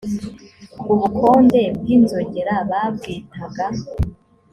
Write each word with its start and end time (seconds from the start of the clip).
ubukonde 0.91 1.61
bw 1.77 1.85
inzogera 1.95 2.53
babwitaga 2.69 3.65